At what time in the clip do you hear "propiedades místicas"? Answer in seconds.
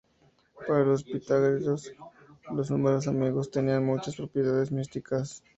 4.15-5.43